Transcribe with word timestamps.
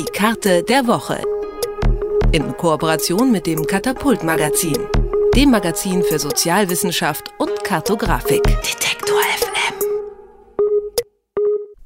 Die 0.00 0.06
Karte 0.06 0.62
der 0.62 0.86
Woche. 0.86 1.20
In 2.32 2.56
Kooperation 2.56 3.30
mit 3.30 3.46
dem 3.46 3.66
Katapult 3.66 4.24
Magazin, 4.24 4.78
dem 5.36 5.50
Magazin 5.50 6.02
für 6.02 6.18
Sozialwissenschaft 6.18 7.30
und 7.36 7.62
Kartografik. 7.64 8.42
Detektor 8.42 9.20
FM. 9.20 9.49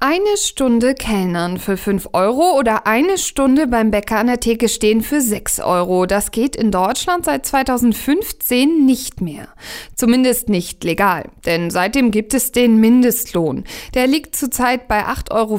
Eine 0.07 0.37
Stunde 0.37 0.93
Kellnern 0.93 1.57
für 1.57 1.77
5 1.77 2.09
Euro 2.13 2.59
oder 2.59 2.85
eine 2.85 3.17
Stunde 3.17 3.65
beim 3.65 3.89
Bäcker 3.89 4.19
an 4.19 4.27
der 4.27 4.39
Theke 4.39 4.69
stehen 4.69 5.01
für 5.01 5.19
6 5.19 5.61
Euro. 5.61 6.05
Das 6.05 6.29
geht 6.29 6.55
in 6.55 6.69
Deutschland 6.69 7.25
seit 7.25 7.47
2015 7.47 8.85
nicht 8.85 9.21
mehr. 9.21 9.47
Zumindest 9.95 10.47
nicht 10.47 10.83
legal, 10.83 11.31
denn 11.47 11.71
seitdem 11.71 12.11
gibt 12.11 12.35
es 12.35 12.51
den 12.51 12.79
Mindestlohn. 12.79 13.63
Der 13.95 14.05
liegt 14.05 14.35
zurzeit 14.35 14.87
bei 14.87 15.05
8,84 15.05 15.31
Euro. 15.31 15.57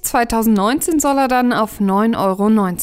2019 0.00 0.98
soll 0.98 1.18
er 1.18 1.28
dann 1.28 1.52
auf 1.52 1.78
9,19 1.78 2.16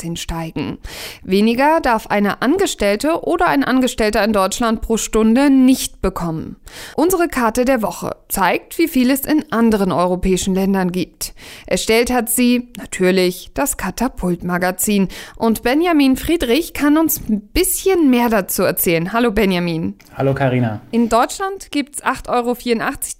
Euro 0.05 0.15
steigen. 0.17 0.77
Weniger 1.23 1.79
darf 1.81 2.05
eine 2.05 2.43
Angestellte 2.43 3.23
oder 3.23 3.47
ein 3.47 3.63
Angestellter 3.63 4.23
in 4.23 4.33
Deutschland 4.33 4.81
pro 4.81 4.97
Stunde 4.97 5.49
nicht 5.49 6.03
bekommen. 6.03 6.57
Unsere 6.95 7.27
Karte 7.27 7.65
der 7.65 7.81
Woche 7.81 8.17
zeigt, 8.27 8.77
wie 8.77 8.87
viel 8.87 9.09
es 9.09 9.21
in 9.21 9.51
anderen 9.51 9.91
europäischen 9.91 10.58
Ländern 10.59 10.91
gibt. 10.91 11.33
Erstellt 11.67 12.11
hat 12.11 12.29
sie 12.29 12.67
natürlich 12.77 13.51
das 13.53 13.77
Katapult-Magazin. 13.77 15.07
Und 15.37 15.63
Benjamin 15.63 16.17
Friedrich 16.17 16.73
kann 16.73 16.97
uns 16.97 17.21
ein 17.29 17.39
bisschen 17.39 18.09
mehr 18.09 18.27
dazu 18.27 18.63
erzählen. 18.63 19.13
Hallo 19.13 19.31
Benjamin. 19.31 19.95
Hallo 20.15 20.33
Karina. 20.33 20.81
In 20.91 21.07
Deutschland 21.07 21.71
gibt 21.71 21.95
es 21.95 22.03
8,84 22.03 22.29
Euro 22.29 22.57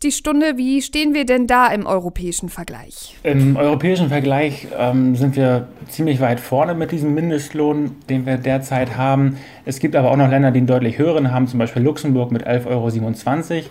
die 0.04 0.12
Stunde. 0.12 0.58
Wie 0.58 0.82
stehen 0.82 1.14
wir 1.14 1.26
denn 1.26 1.48
da 1.48 1.68
im 1.68 1.86
europäischen 1.86 2.50
Vergleich? 2.50 3.16
Im 3.24 3.56
europäischen 3.56 4.10
Vergleich 4.10 4.68
ähm, 4.78 5.16
sind 5.16 5.38
wir 5.38 5.70
ziemlich 5.88 6.20
weit 6.20 6.42
vorne 6.42 6.76
mit 6.76 6.92
diesem 6.92 7.14
Mindestlohn, 7.14 7.96
den 8.10 8.26
wir 8.26 8.36
derzeit 8.36 8.98
haben. 8.98 9.38
Es 9.64 9.80
gibt 9.80 9.96
aber 9.96 10.12
auch 10.12 10.18
noch 10.18 10.30
Länder, 10.30 10.52
die 10.52 10.60
einen 10.60 10.68
deutlich 10.68 10.98
höheren 10.98 11.32
haben, 11.32 11.48
zum 11.48 11.60
Beispiel 11.60 11.84
Luxemburg 11.84 12.32
mit 12.32 12.46
11,27 12.46 13.56
Euro. 13.56 13.64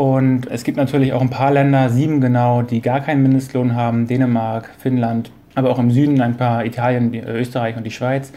Und 0.00 0.46
es 0.50 0.64
gibt 0.64 0.78
natürlich 0.78 1.12
auch 1.12 1.20
ein 1.20 1.28
paar 1.28 1.50
Länder, 1.50 1.90
sieben 1.90 2.22
genau, 2.22 2.62
die 2.62 2.80
gar 2.80 3.00
keinen 3.00 3.22
Mindestlohn 3.22 3.74
haben. 3.74 4.06
Dänemark, 4.06 4.70
Finnland, 4.78 5.30
aber 5.54 5.68
auch 5.68 5.78
im 5.78 5.90
Süden 5.90 6.22
ein 6.22 6.38
paar 6.38 6.64
Italien, 6.64 7.12
Österreich 7.12 7.76
und 7.76 7.84
die 7.84 7.90
Schweiz. 7.90 8.32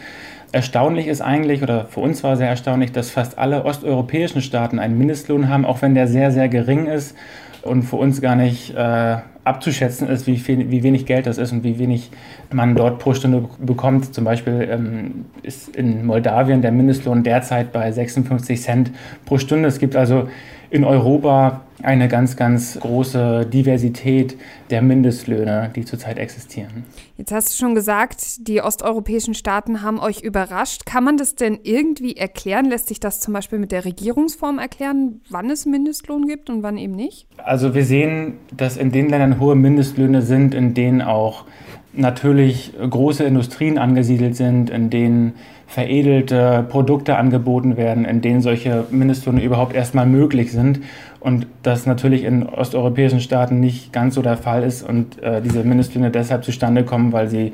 Erstaunlich 0.52 1.06
ist 1.06 1.22
eigentlich, 1.22 1.62
oder 1.62 1.86
für 1.86 2.00
uns 2.00 2.22
war 2.22 2.36
sehr 2.36 2.50
erstaunlich, 2.50 2.92
dass 2.92 3.10
fast 3.10 3.38
alle 3.38 3.64
osteuropäischen 3.64 4.42
Staaten 4.42 4.78
einen 4.78 4.98
Mindestlohn 4.98 5.48
haben, 5.48 5.64
auch 5.64 5.80
wenn 5.80 5.94
der 5.94 6.06
sehr, 6.06 6.32
sehr 6.32 6.50
gering 6.50 6.84
ist 6.84 7.16
und 7.62 7.84
für 7.84 7.96
uns 7.96 8.20
gar 8.20 8.36
nicht 8.36 8.74
äh, 8.76 9.16
abzuschätzen 9.44 10.08
ist, 10.08 10.26
wie, 10.26 10.38
viel, 10.38 10.70
wie 10.70 10.82
wenig 10.82 11.06
Geld 11.06 11.26
das 11.26 11.38
ist 11.38 11.52
und 11.52 11.64
wie 11.64 11.78
wenig 11.78 12.10
man 12.52 12.74
dort 12.74 12.98
pro 12.98 13.14
Stunde 13.14 13.48
bekommt. 13.58 14.14
Zum 14.14 14.24
Beispiel 14.24 14.68
ähm, 14.70 15.26
ist 15.42 15.74
in 15.76 16.06
Moldawien 16.06 16.62
der 16.62 16.72
Mindestlohn 16.72 17.22
derzeit 17.22 17.72
bei 17.72 17.92
56 17.92 18.60
Cent 18.60 18.90
pro 19.26 19.38
Stunde. 19.38 19.68
Es 19.68 19.78
gibt 19.78 19.96
also 19.96 20.28
in 20.70 20.84
Europa 20.84 21.62
eine 21.82 22.08
ganz, 22.08 22.36
ganz 22.36 22.78
große 22.80 23.46
Diversität 23.46 24.36
der 24.70 24.82
Mindestlöhne, 24.82 25.70
die 25.74 25.84
zurzeit 25.84 26.18
existieren. 26.18 26.84
Jetzt 27.16 27.30
hast 27.30 27.52
du 27.52 27.56
schon 27.56 27.74
gesagt, 27.74 28.48
die 28.48 28.60
osteuropäischen 28.60 29.34
Staaten 29.34 29.82
haben 29.82 30.00
euch 30.00 30.22
überrascht. 30.22 30.86
Kann 30.86 31.04
man 31.04 31.16
das 31.16 31.34
denn 31.34 31.58
irgendwie 31.62 32.16
erklären? 32.16 32.66
Lässt 32.66 32.88
sich 32.88 33.00
das 33.00 33.20
zum 33.20 33.34
Beispiel 33.34 33.58
mit 33.58 33.70
der 33.70 33.84
Regierungsform 33.84 34.58
erklären, 34.58 35.20
wann 35.30 35.50
es 35.50 35.66
Mindestlohn 35.66 36.26
gibt 36.26 36.48
und 36.50 36.62
wann 36.62 36.76
eben 36.76 36.94
nicht? 36.94 37.28
Also 37.36 37.74
wir 37.74 37.84
sehen, 37.84 38.38
dass 38.56 38.76
in 38.76 38.90
den 38.90 39.08
Ländern 39.08 39.33
hohe 39.38 39.54
Mindestlöhne 39.54 40.22
sind, 40.22 40.54
in 40.54 40.74
denen 40.74 41.02
auch 41.02 41.44
natürlich 41.92 42.72
große 42.78 43.24
Industrien 43.24 43.78
angesiedelt 43.78 44.36
sind, 44.36 44.70
in 44.70 44.90
denen 44.90 45.34
veredelte 45.66 46.64
Produkte 46.68 47.16
angeboten 47.16 47.76
werden, 47.76 48.04
in 48.04 48.20
denen 48.20 48.40
solche 48.40 48.84
Mindestlöhne 48.90 49.42
überhaupt 49.42 49.74
erstmal 49.74 50.06
möglich 50.06 50.52
sind. 50.52 50.80
Und 51.20 51.46
das 51.62 51.86
natürlich 51.86 52.24
in 52.24 52.46
osteuropäischen 52.46 53.20
Staaten 53.20 53.60
nicht 53.60 53.92
ganz 53.92 54.14
so 54.14 54.22
der 54.22 54.36
Fall 54.36 54.62
ist 54.62 54.86
und 54.86 55.22
äh, 55.22 55.40
diese 55.40 55.64
Mindestlöhne 55.64 56.10
deshalb 56.10 56.44
zustande 56.44 56.84
kommen, 56.84 57.12
weil 57.12 57.28
sie, 57.28 57.52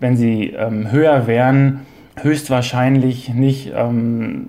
wenn 0.00 0.16
sie 0.16 0.50
ähm, 0.50 0.90
höher 0.90 1.26
wären, 1.26 1.80
höchstwahrscheinlich 2.20 3.32
nicht 3.32 3.72
ähm, 3.74 4.48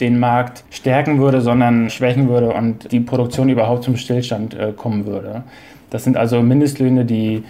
den 0.00 0.18
Markt 0.18 0.64
stärken 0.70 1.18
würde, 1.18 1.40
sondern 1.40 1.90
schwächen 1.90 2.28
würde 2.28 2.52
und 2.52 2.90
die 2.90 3.00
Produktion 3.00 3.48
überhaupt 3.48 3.84
zum 3.84 3.96
Stillstand 3.96 4.54
äh, 4.54 4.72
kommen 4.72 5.06
würde. 5.06 5.44
Das 5.90 6.04
sind 6.04 6.16
also 6.16 6.42
Mindestlöhne, 6.42 7.04
die 7.04 7.44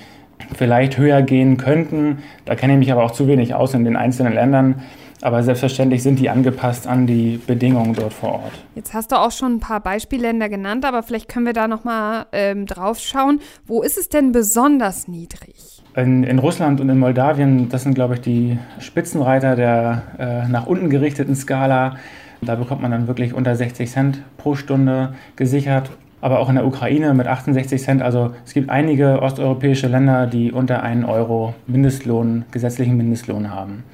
vielleicht 0.55 0.99
höher 0.99 1.23
gehen 1.23 1.57
könnten. 1.57 2.19
Da 2.45 2.55
kenne 2.55 2.75
ich 2.75 2.79
mich 2.79 2.93
aber 2.93 3.05
auch 3.05 3.11
zu 3.11 3.27
wenig 3.27 3.55
aus 3.55 3.75
in 3.75 3.85
den 3.85 3.97
einzelnen 3.97 4.33
Ländern. 4.33 4.83
Aber 5.23 5.43
selbstverständlich 5.43 6.03
sind 6.03 6.19
die 6.19 6.31
angepasst 6.31 6.87
an 6.87 7.07
die 7.07 7.39
Bedingungen 7.47 7.95
dort 7.95 8.15
vor 8.15 8.33
Ort. 8.37 8.53
Jetzt 8.75 8.95
hast 8.95 9.13
du 9.13 9.17
auch 9.17 9.33
schon 9.33 9.57
ein 9.57 9.61
paar 9.61 9.81
Beispielländer 9.81 10.49
genannt, 10.49 10.87
aber 10.87 11.03
vielleicht 11.03 11.29
können 11.29 11.45
wir 11.45 11.53
da 11.53 11.69
nochmal 11.69 12.25
ähm, 12.33 12.65
drauf 12.65 12.99
schauen. 12.99 13.41
Wo 13.67 13.83
ist 13.83 13.99
es 13.99 14.09
denn 14.09 14.33
besonders 14.33 15.09
niedrig? 15.09 15.83
In, 15.95 16.25
in, 16.25 16.39
Russland 16.39 16.81
und 16.81 16.89
in 16.89 16.99
Moldawien, 16.99 17.69
das 17.69 17.83
sind, 17.83 17.95
glaube 17.95 18.15
ich, 18.15 18.21
die 18.23 18.59
Spitzenreiter 18.79 19.57
der 19.57 20.03
äh, 20.19 20.49
nach 20.49 20.67
unten 20.67 20.89
gerichteten 20.89 21.37
Skala. 21.37 21.97
Da 22.41 22.55
bekommt 22.55 22.81
man 22.81 22.91
dann 22.91 23.07
wirklich 23.07 23.35
unter 23.35 23.55
60 23.55 23.91
Cent 23.91 24.23
pro 24.39 24.55
Stunde 24.55 25.15
gesichert 25.37 25.91
aber 26.21 26.39
auch 26.39 26.49
in 26.49 26.57
der 26.57 26.67
Ukraine 26.67 27.15
mit 27.15 27.27
68 27.27 27.83
Cent. 27.83 28.03
Also 28.03 28.33
es 28.45 28.53
gibt 28.53 28.71
einige 28.71 29.23
osteuropäische 29.23 29.89
Länder, 29.89 30.27
die 30.27 30.53
unter 30.53 30.83
einen 30.83 31.05
Euro 31.05 31.55
Mindestlohn, 31.67 32.45
gesetzlichen 32.51 32.97
Mindestlohn 32.97 33.51
haben. 33.51 33.85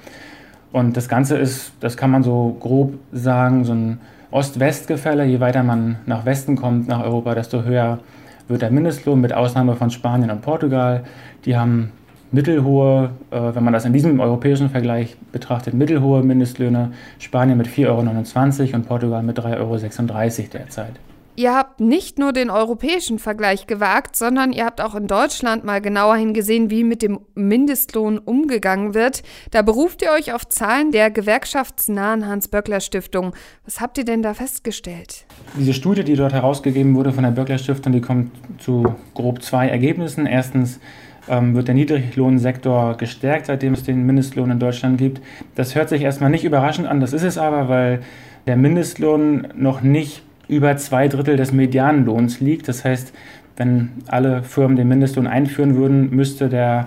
Und 0.73 0.97
das 0.97 1.09
Ganze 1.09 1.37
ist, 1.37 1.73
das 1.81 1.97
kann 1.97 2.11
man 2.11 2.23
so 2.23 2.57
grob 2.61 2.95
sagen, 3.13 3.65
so 3.65 3.73
ein 3.73 4.01
Ost-West-Gefälle. 4.31 5.25
Je 5.25 5.41
weiter 5.41 5.63
man 5.63 5.97
nach 6.07 6.25
Westen 6.27 6.57
kommt, 6.57 6.89
nach 6.89 7.03
Europa, 7.03 7.35
desto 7.35 7.63
höher 7.63 8.01
wird 8.49 8.63
der 8.63 8.71
Mindestlohn, 8.71 9.21
mit 9.21 9.33
Ausnahme 9.33 9.75
von 9.75 9.91
Spanien 9.91 10.31
und 10.31 10.43
Portugal. 10.43 11.05
Die 11.45 11.57
haben 11.57 11.93
mittelhohe, 12.33 13.11
äh, 13.31 13.55
wenn 13.55 13.65
man 13.65 13.73
das 13.73 13.85
in 13.85 13.93
diesem 13.93 14.21
europäischen 14.21 14.69
Vergleich 14.69 15.17
betrachtet, 15.33 15.75
mittelhohe 15.75 16.23
Mindestlöhne. 16.23 16.93
Spanien 17.19 17.57
mit 17.57 17.69
4,29 17.69 18.67
Euro 18.67 18.77
und 18.77 18.87
Portugal 18.87 19.23
mit 19.23 19.39
3,36 19.39 19.59
Euro 19.61 20.49
derzeit. 20.53 20.93
Ihr 21.39 21.55
habt 21.55 21.81
nicht 21.81 22.19
nur 22.19 22.33
den 22.33 22.49
europäischen 22.49 23.19
Vergleich 23.19 23.67
gewagt, 23.67 24.17
sondern 24.17 24.55
ihr 24.55 24.65
habt 24.65 24.81
auch 24.81 24.95
in 24.95 25.07
Deutschland 25.07 25.65
mal 25.65 25.83
genauer 25.83 26.17
hingesehen, 26.17 26.71
wie 26.71 26.83
mit 26.83 27.03
dem 27.03 27.21
Mindestlohn 27.35 28.19
umgegangen 28.19 28.95
wird. 28.95 29.23
Da 29.51 29.61
beruft 29.61 30.01
ihr 30.01 30.13
euch 30.13 30.33
auf 30.33 30.49
Zahlen 30.49 30.93
der 30.93 31.11
gewerkschaftsnahen 31.11 32.27
Hans-Böckler-Stiftung. 32.27 33.35
Was 33.67 33.83
habt 33.83 33.99
ihr 33.99 34.07
denn 34.07 34.23
da 34.23 34.33
festgestellt? 34.33 35.27
Diese 35.59 35.75
Studie, 35.75 36.05
die 36.05 36.17
dort 36.17 36.33
herausgegeben 36.33 36.95
wurde 36.95 37.13
von 37.13 37.25
der 37.25 37.33
Böckler-Stiftung, 37.33 37.93
die 37.93 38.01
kommt 38.01 38.31
zu 38.59 38.95
grob 39.13 39.43
zwei 39.43 39.69
Ergebnissen. 39.69 40.25
Erstens 40.25 40.81
ähm, 41.29 41.55
wird 41.55 41.69
der 41.69 41.75
Niedriglohnsektor 41.75 42.97
gestärkt, 42.97 43.47
seitdem 43.47 43.75
es 43.75 43.83
den 43.83 44.07
Mindestlohn 44.07 44.51
in 44.51 44.59
Deutschland 44.59 44.97
gibt. 44.97 45.21
Das 45.55 45.75
hört 45.75 45.91
sich 45.91 46.01
erstmal 46.01 46.31
nicht 46.31 46.45
überraschend 46.45 46.89
an, 46.89 47.01
das 47.01 47.13
ist 47.13 47.25
es 47.25 47.37
aber, 47.37 47.69
weil 47.69 48.01
der 48.47 48.57
Mindestlohn 48.57 49.49
noch 49.55 49.83
nicht 49.83 50.23
über 50.49 50.77
zwei 50.77 51.09
Drittel 51.09 51.37
des 51.37 51.53
Medianlohns 51.53 52.41
liegt. 52.41 52.69
Das 52.69 52.85
heißt, 52.85 53.13
wenn 53.57 53.91
alle 54.07 54.43
Firmen 54.43 54.77
den 54.77 54.89
Mindestlohn 54.89 55.27
einführen 55.27 55.77
würden, 55.77 56.11
müsste 56.11 56.49
der, 56.49 56.87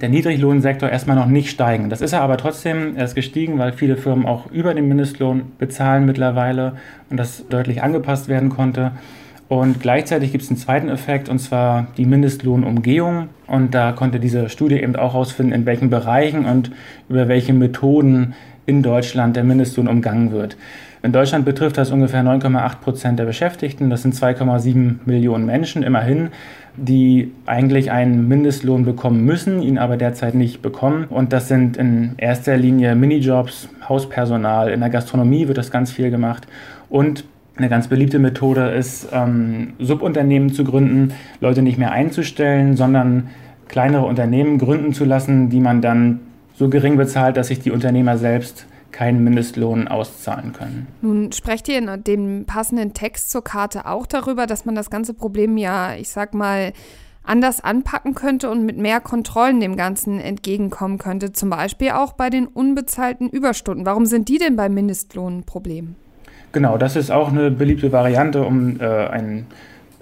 der 0.00 0.08
Niedriglohnsektor 0.08 0.88
erstmal 0.88 1.16
noch 1.16 1.26
nicht 1.26 1.50
steigen. 1.50 1.90
Das 1.90 2.00
ist 2.00 2.12
er 2.12 2.22
aber 2.22 2.36
trotzdem, 2.36 2.96
er 2.96 3.04
ist 3.04 3.14
gestiegen, 3.14 3.58
weil 3.58 3.72
viele 3.72 3.96
Firmen 3.96 4.26
auch 4.26 4.50
über 4.50 4.74
den 4.74 4.88
Mindestlohn 4.88 5.52
bezahlen 5.58 6.06
mittlerweile 6.06 6.76
und 7.10 7.18
das 7.18 7.46
deutlich 7.48 7.82
angepasst 7.82 8.28
werden 8.28 8.48
konnte. 8.48 8.92
Und 9.48 9.80
gleichzeitig 9.80 10.32
gibt 10.32 10.42
es 10.42 10.50
einen 10.50 10.58
zweiten 10.58 10.88
Effekt, 10.88 11.28
und 11.28 11.38
zwar 11.38 11.86
die 11.96 12.04
Mindestlohnumgehung. 12.04 13.28
Und 13.46 13.74
da 13.74 13.92
konnte 13.92 14.18
diese 14.18 14.48
Studie 14.48 14.76
eben 14.76 14.96
auch 14.96 15.12
herausfinden, 15.12 15.52
in 15.52 15.66
welchen 15.66 15.88
Bereichen 15.88 16.46
und 16.46 16.72
über 17.08 17.28
welche 17.28 17.52
Methoden 17.52 18.34
in 18.66 18.82
Deutschland 18.82 19.36
der 19.36 19.44
Mindestlohn 19.44 19.88
umgangen 19.88 20.32
wird. 20.32 20.56
In 21.02 21.12
Deutschland 21.12 21.44
betrifft 21.44 21.78
das 21.78 21.92
ungefähr 21.92 22.22
9,8 22.22 22.80
Prozent 22.80 23.18
der 23.18 23.26
Beschäftigten. 23.26 23.90
Das 23.90 24.02
sind 24.02 24.14
2,7 24.14 24.96
Millionen 25.04 25.46
Menschen 25.46 25.84
immerhin, 25.84 26.30
die 26.76 27.32
eigentlich 27.46 27.92
einen 27.92 28.26
Mindestlohn 28.26 28.84
bekommen 28.84 29.24
müssen, 29.24 29.62
ihn 29.62 29.78
aber 29.78 29.96
derzeit 29.96 30.34
nicht 30.34 30.62
bekommen. 30.62 31.04
Und 31.04 31.32
das 31.32 31.46
sind 31.46 31.76
in 31.76 32.14
erster 32.16 32.56
Linie 32.56 32.96
Minijobs, 32.96 33.68
Hauspersonal. 33.88 34.70
In 34.70 34.80
der 34.80 34.90
Gastronomie 34.90 35.46
wird 35.46 35.58
das 35.58 35.70
ganz 35.70 35.92
viel 35.92 36.10
gemacht. 36.10 36.48
Und 36.88 37.24
eine 37.56 37.68
ganz 37.68 37.88
beliebte 37.88 38.18
Methode 38.18 38.70
ist, 38.70 39.08
ähm, 39.12 39.74
Subunternehmen 39.78 40.52
zu 40.52 40.64
gründen, 40.64 41.14
Leute 41.40 41.62
nicht 41.62 41.78
mehr 41.78 41.92
einzustellen, 41.92 42.76
sondern 42.76 43.28
kleinere 43.68 44.04
Unternehmen 44.04 44.58
gründen 44.58 44.92
zu 44.92 45.04
lassen, 45.04 45.50
die 45.50 45.60
man 45.60 45.80
dann 45.80 46.20
so 46.58 46.68
gering 46.68 46.96
bezahlt, 46.96 47.36
dass 47.36 47.48
sich 47.48 47.60
die 47.60 47.70
Unternehmer 47.70 48.18
selbst 48.18 48.66
keinen 48.92 49.22
Mindestlohn 49.22 49.88
auszahlen 49.88 50.52
können. 50.52 50.86
Nun 51.02 51.30
sprecht 51.32 51.68
ihr 51.68 51.78
in 51.78 52.04
dem 52.04 52.46
passenden 52.46 52.94
Text 52.94 53.30
zur 53.30 53.44
Karte 53.44 53.86
auch 53.86 54.06
darüber, 54.06 54.46
dass 54.46 54.64
man 54.64 54.74
das 54.74 54.88
ganze 54.88 55.12
Problem 55.12 55.58
ja, 55.58 55.94
ich 55.94 56.08
sag 56.08 56.32
mal, 56.32 56.72
anders 57.22 57.62
anpacken 57.62 58.14
könnte 58.14 58.48
und 58.48 58.64
mit 58.64 58.78
mehr 58.78 59.00
Kontrollen 59.00 59.60
dem 59.60 59.76
Ganzen 59.76 60.20
entgegenkommen 60.20 60.98
könnte, 60.98 61.32
zum 61.32 61.50
Beispiel 61.50 61.90
auch 61.90 62.12
bei 62.12 62.30
den 62.30 62.46
unbezahlten 62.46 63.28
Überstunden. 63.28 63.84
Warum 63.84 64.06
sind 64.06 64.28
die 64.28 64.38
denn 64.38 64.56
beim 64.56 64.72
Mindestlohn 64.72 65.38
ein 65.38 65.42
Problem? 65.42 65.96
Genau, 66.52 66.78
das 66.78 66.96
ist 66.96 67.10
auch 67.10 67.28
eine 67.28 67.50
beliebte 67.50 67.92
Variante, 67.92 68.44
um 68.44 68.80
äh, 68.80 68.84
einen 68.84 69.46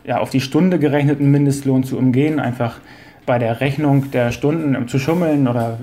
ja, 0.04 0.18
auf 0.18 0.30
die 0.30 0.40
Stunde 0.40 0.78
gerechneten 0.78 1.30
Mindestlohn 1.30 1.82
zu 1.82 1.98
umgehen, 1.98 2.38
einfach 2.38 2.78
bei 3.26 3.38
der 3.38 3.60
Rechnung 3.60 4.10
der 4.10 4.30
Stunden 4.30 4.86
zu 4.86 4.98
schummeln 4.98 5.48
oder 5.48 5.78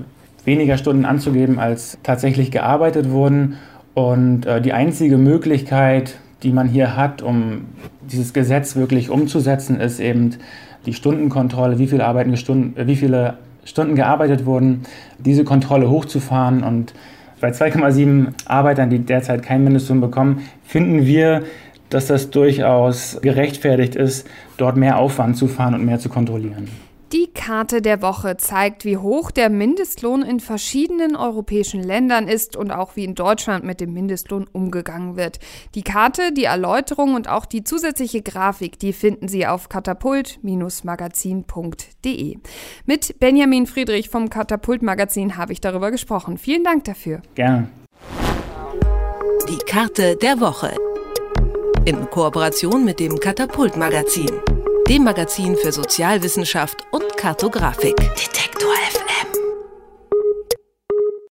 weniger 0.46 0.78
Stunden 0.78 1.06
anzugeben, 1.06 1.60
als 1.60 1.98
tatsächlich 2.04 2.52
gearbeitet 2.52 3.12
wurden. 3.12 3.58
Und 3.94 4.46
äh, 4.46 4.62
die 4.62 4.74
einzige 4.74 5.18
Möglichkeit, 5.18 6.18
die 6.44 6.52
man 6.52 6.68
hier 6.68 6.96
hat, 6.96 7.22
um 7.22 7.66
dieses 8.02 8.34
Gesetz 8.34 8.76
wirklich 8.76 9.10
umzusetzen, 9.10 9.80
ist 9.80 10.00
eben 10.00 10.36
die 10.86 10.94
Stundenkontrolle, 10.94 11.78
wie 11.78 11.88
viele, 11.88 12.06
Arbeiten 12.06 12.36
Stunden, 12.38 12.78
äh, 12.78 12.88
wie 12.88 12.96
viele 12.96 13.36
Stunden 13.64 13.96
gearbeitet 13.96 14.46
wurden, 14.46 14.84
diese 15.20 15.44
Kontrolle 15.44 15.90
hochzufahren. 15.90 16.64
Und 16.64 16.94
bei 17.40 17.50
2,7 17.50 18.34
Arbeitern, 18.46 18.90
die 18.90 19.00
derzeit 19.00 19.44
keinen 19.44 19.64
Mindestlohn 19.64 20.02
bekommen, 20.02 20.44
finden 20.64 21.06
wir, 21.06 21.44
dass 21.90 22.08
das 22.08 22.32
durchaus 22.32 23.20
gerechtfertigt 23.22 23.96
ist, 23.96 24.28
dort 24.58 24.78
mehr 24.78 24.98
Aufwand 24.98 25.38
zu 25.38 25.48
fahren 25.48 25.76
und 25.76 25.86
mehr 25.86 26.00
zu 26.00 26.10
kontrollieren. 26.10 26.70
Die 27.14 27.28
Karte 27.28 27.82
der 27.82 28.02
Woche 28.02 28.38
zeigt, 28.38 28.86
wie 28.86 28.96
hoch 28.96 29.32
der 29.32 29.50
Mindestlohn 29.50 30.22
in 30.22 30.40
verschiedenen 30.40 31.18
europäischen 31.18 31.84
Ländern 31.84 32.30
ist 32.30 32.56
und 32.56 32.72
auch 32.72 32.96
wie 32.96 33.04
in 33.04 33.16
Deutschland 33.16 33.66
mit 33.66 33.82
dem 33.82 33.94
Mindestlohn 33.94 34.48
umgegangen 34.54 35.18
wird. 35.18 35.40
Die 35.76 35.82
Karte, 35.82 36.32
die 36.32 36.46
Erläuterung 36.46 37.16
und 37.16 37.28
auch 37.28 37.46
die 37.46 37.66
zusätzliche 37.66 38.22
Grafik, 38.22 38.80
die 38.80 38.94
finden 38.94 39.28
Sie 39.28 39.46
auf 39.46 39.68
katapult-magazin.de. 39.68 42.38
Mit 42.86 43.20
Benjamin 43.20 43.68
Friedrich 43.68 44.10
vom 44.10 44.30
Katapult 44.30 44.82
Magazin 44.82 45.36
habe 45.36 45.52
ich 45.52 45.60
darüber 45.60 45.92
gesprochen. 45.92 46.38
Vielen 46.38 46.64
Dank 46.64 46.86
dafür. 46.86 47.22
Gerne. 47.36 47.68
Die 49.50 49.60
Karte 49.66 50.16
der 50.16 50.40
Woche. 50.40 50.74
In 51.84 52.10
Kooperation 52.10 52.86
mit 52.86 53.02
dem 53.02 53.20
Katapult 53.20 53.76
Magazin 53.76 54.30
dem 54.92 55.06
Magazin 55.06 55.56
für 55.56 55.72
Sozialwissenschaft 55.72 56.86
und 56.92 57.16
Kartografik. 57.16 57.96
Detektor. 57.96 58.91